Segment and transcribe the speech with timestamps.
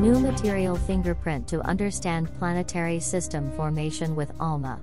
[0.00, 4.80] New material fingerprint to understand planetary system formation with ALMA.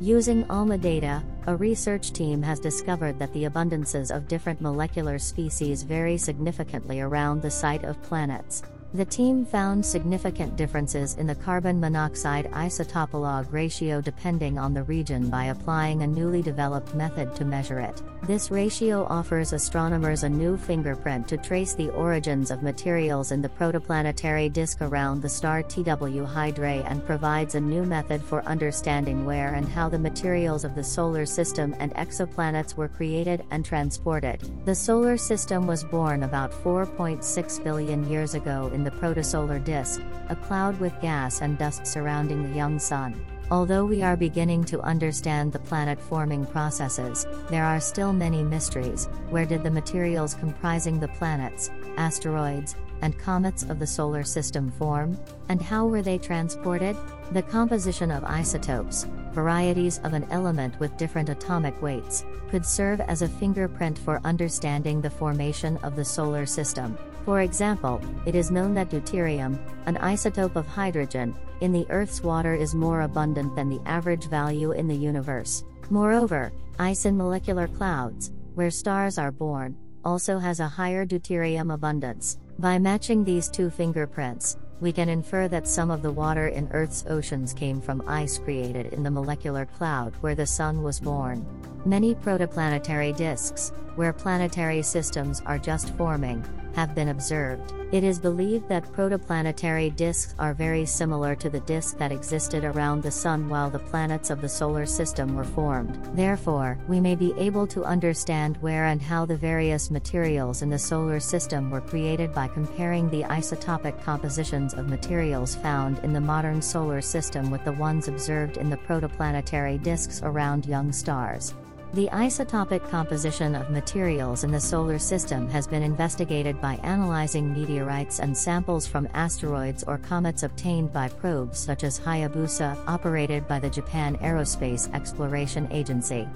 [0.00, 5.82] Using ALMA data, a research team has discovered that the abundances of different molecular species
[5.82, 8.62] vary significantly around the site of planets.
[8.94, 15.28] The team found significant differences in the carbon monoxide isotopologue ratio depending on the region
[15.28, 18.02] by applying a newly developed method to measure it.
[18.22, 23.48] This ratio offers astronomers a new fingerprint to trace the origins of materials in the
[23.50, 29.54] protoplanetary disk around the star TW Hydrae and provides a new method for understanding where
[29.54, 34.50] and how the materials of the solar system and exoplanets were created and transported.
[34.64, 40.36] The solar system was born about 4.6 billion years ago in the protosolar disk, a
[40.36, 43.20] cloud with gas and dust surrounding the young sun.
[43.50, 49.06] Although we are beginning to understand the planet forming processes, there are still many mysteries.
[49.30, 55.18] Where did the materials comprising the planets, asteroids, and comets of the solar system form?
[55.48, 56.94] And how were they transported?
[57.30, 63.20] The composition of isotopes, varieties of an element with different atomic weights, could serve as
[63.20, 66.96] a fingerprint for understanding the formation of the solar system.
[67.26, 72.54] For example, it is known that deuterium, an isotope of hydrogen, in the Earth's water
[72.54, 75.64] is more abundant than the average value in the universe.
[75.90, 82.38] Moreover, ice in molecular clouds, where stars are born, also has a higher deuterium abundance.
[82.58, 87.04] By matching these two fingerprints, we can infer that some of the water in Earth's
[87.08, 91.44] oceans came from ice created in the molecular cloud where the Sun was born.
[91.84, 96.44] Many protoplanetary disks, where planetary systems are just forming,
[96.78, 97.72] have been observed.
[97.90, 103.02] It is believed that protoplanetary disks are very similar to the disk that existed around
[103.02, 105.98] the Sun while the planets of the solar system were formed.
[106.14, 110.78] Therefore, we may be able to understand where and how the various materials in the
[110.78, 116.62] solar system were created by comparing the isotopic compositions of materials found in the modern
[116.62, 121.54] solar system with the ones observed in the protoplanetary disks around young stars.
[121.94, 128.20] The isotopic composition of materials in the solar system has been investigated by analyzing meteorites
[128.20, 133.70] and samples from asteroids or comets obtained by probes such as Hayabusa, operated by the
[133.70, 136.28] Japan Aerospace Exploration Agency.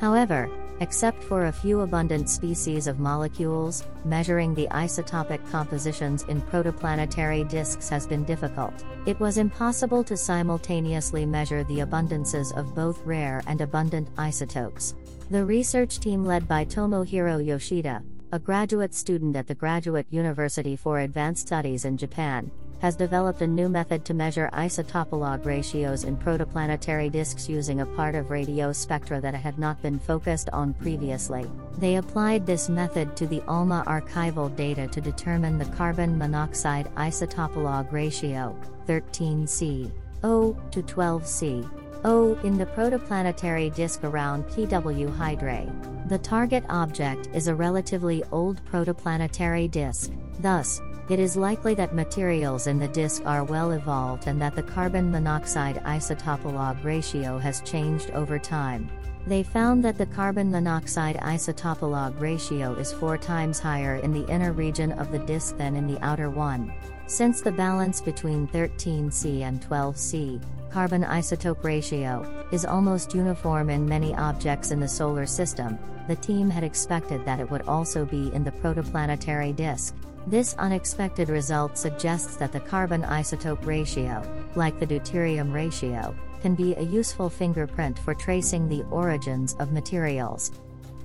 [0.00, 0.50] However,
[0.80, 7.90] Except for a few abundant species of molecules, measuring the isotopic compositions in protoplanetary disks
[7.90, 8.72] has been difficult.
[9.04, 14.94] It was impossible to simultaneously measure the abundances of both rare and abundant isotopes.
[15.30, 18.02] The research team led by Tomohiro Yoshida,
[18.32, 22.48] a graduate student at the Graduate University for Advanced Studies in Japan,
[22.80, 28.14] has developed a new method to measure isotopologue ratios in protoplanetary disks using a part
[28.14, 31.44] of radio spectra that had not been focused on previously.
[31.78, 37.90] They applied this method to the ALMA archival data to determine the carbon monoxide isotopologue
[37.90, 39.90] ratio, 13C,
[40.22, 41.68] O to 12C.
[42.04, 45.70] O in the protoplanetary disk around TW Hydrae.
[46.08, 50.12] The target object is a relatively old protoplanetary disk.
[50.40, 54.62] Thus, it is likely that materials in the disk are well evolved and that the
[54.62, 58.88] carbon monoxide isotopologue ratio has changed over time.
[59.26, 64.52] They found that the carbon monoxide isotopologue ratio is four times higher in the inner
[64.52, 66.72] region of the disk than in the outer one.
[67.06, 74.14] Since the balance between 13C and 12C, carbon isotope ratio, is almost uniform in many
[74.14, 78.42] objects in the solar system, the team had expected that it would also be in
[78.42, 79.94] the protoplanetary disk.
[80.26, 84.22] This unexpected result suggests that the carbon isotope ratio,
[84.54, 90.52] like the deuterium ratio, can be a useful fingerprint for tracing the origins of materials.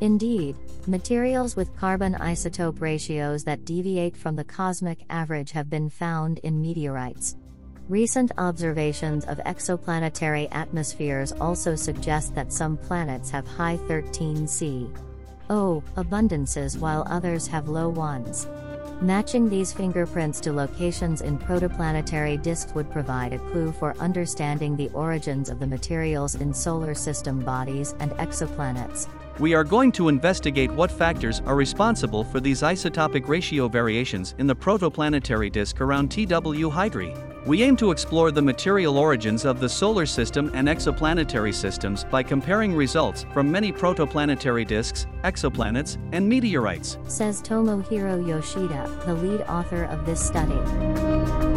[0.01, 0.57] Indeed,
[0.87, 6.61] materials with carbon isotope ratios that deviate from the cosmic average have been found in
[6.61, 7.37] meteorites.
[7.87, 14.89] Recent observations of exoplanetary atmospheres also suggest that some planets have high 13C.
[15.49, 18.47] O abundances while others have low ones.
[19.01, 24.89] Matching these fingerprints to locations in protoplanetary disks would provide a clue for understanding the
[24.93, 29.09] origins of the materials in solar system bodies and exoplanets.
[29.37, 34.47] We are going to investigate what factors are responsible for these isotopic ratio variations in
[34.47, 37.13] the protoplanetary disk around TW Hydrae.
[37.45, 42.23] We aim to explore the material origins of the solar system and exoplanetary systems by
[42.23, 49.83] comparing results from many protoplanetary disks, exoplanets, and meteorites, says Tomohiro Yoshida, the lead author
[49.83, 51.54] of this study.